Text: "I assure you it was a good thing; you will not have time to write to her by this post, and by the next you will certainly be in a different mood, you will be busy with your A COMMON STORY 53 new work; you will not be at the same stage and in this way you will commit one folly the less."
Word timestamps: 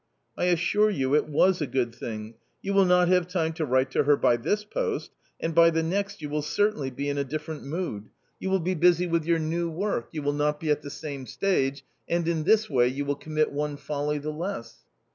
"I 0.35 0.45
assure 0.45 0.89
you 0.89 1.13
it 1.13 1.27
was 1.29 1.61
a 1.61 1.67
good 1.67 1.93
thing; 1.93 2.33
you 2.63 2.73
will 2.73 2.85
not 2.85 3.07
have 3.09 3.27
time 3.27 3.53
to 3.53 3.65
write 3.67 3.91
to 3.91 4.05
her 4.05 4.17
by 4.17 4.35
this 4.35 4.63
post, 4.65 5.11
and 5.39 5.53
by 5.53 5.69
the 5.69 5.83
next 5.83 6.23
you 6.23 6.29
will 6.29 6.41
certainly 6.41 6.89
be 6.89 7.07
in 7.07 7.19
a 7.19 7.23
different 7.23 7.65
mood, 7.65 8.09
you 8.39 8.49
will 8.49 8.59
be 8.61 8.73
busy 8.73 9.05
with 9.05 9.25
your 9.25 9.35
A 9.37 9.39
COMMON 9.39 9.51
STORY 9.51 9.61
53 9.61 9.69
new 9.71 9.77
work; 9.79 10.09
you 10.11 10.21
will 10.23 10.33
not 10.33 10.59
be 10.59 10.71
at 10.71 10.81
the 10.81 10.89
same 10.89 11.27
stage 11.27 11.85
and 12.09 12.27
in 12.27 12.45
this 12.45 12.67
way 12.67 12.87
you 12.87 13.05
will 13.05 13.13
commit 13.13 13.51
one 13.51 13.77
folly 13.77 14.17
the 14.17 14.31
less." 14.33 14.79